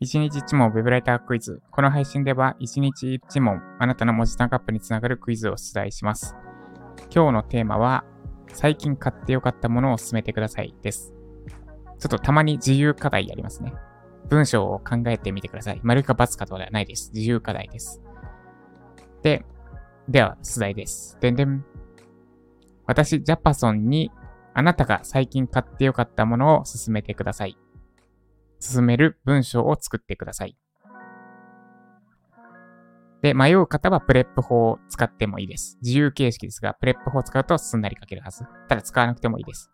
[0.00, 1.60] 1日1問 Web ライタークイズ。
[1.72, 6.36] この配信では1日1問あなたの文字タンクアップにつながるクイズを出題します。
[7.12, 8.04] 今日のテーマは
[8.52, 11.14] 最近買ってよかったものを勧めてくださいです。
[11.98, 13.72] ちょっとたまに自由課題やりますね。
[14.28, 15.80] 文章を考えてみてください。
[15.82, 17.10] 丸か×かとかではないです。
[17.12, 18.00] 自由課題です。
[19.22, 19.44] で、
[20.08, 21.16] では、出題です。
[21.20, 21.64] でんでん。
[22.92, 24.10] 私、ジャパソンに
[24.52, 27.56] あなたが最近買ってよかったものを勧めてください。
[28.60, 30.58] 勧める文章を作ってください。
[33.22, 35.78] で、迷う方はプレップ法を使ってもいいです。
[35.80, 38.44] 自由形式ですが、プレップ法を使うとすんなり書けるはず。
[38.68, 39.70] ただ使わなくてもいいです。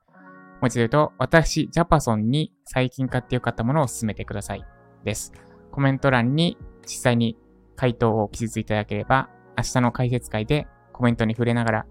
[0.61, 4.65] もう一度言うと、私、ジャパソンに最近買ってよかったものを勧めてください。
[5.03, 5.33] です。
[5.73, 7.37] コメント欄に実際に
[7.75, 11.87] 回答を記述いただければ、明日の解説会でコメントに触れながら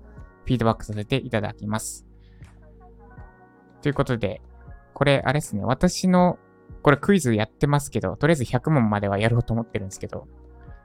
[0.48, 2.08] フィードバックさせていただきます。
[3.82, 4.42] ということで、
[4.94, 6.39] これ、あれですね、私の、
[6.84, 10.26] これクイズやってますけど、とりあえず100問まではやろうと思ってるんですけど、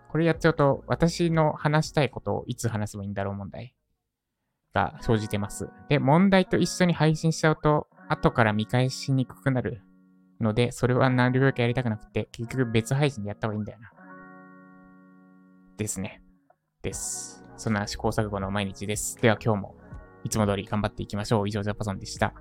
[0.09, 3.73] これやっちゃうと、私の話したいことをいつ話せばいいんだろう問題
[4.75, 5.71] が生じてます。
[5.89, 9.81] で、問題と一緒に配信しちゃうと、後から見返しにくくなる
[10.41, 13.93] ので、それはなるべくやりたくなくて、結局別配信でやった方がいいんだよな。
[15.77, 16.21] ですね。
[16.83, 17.42] です。
[17.57, 19.17] そんな試行錯誤の毎日です。
[19.21, 19.77] では今日も
[20.25, 21.49] いつも通り頑張っていきましょう。
[21.49, 22.35] 以上、ジャパソンでした。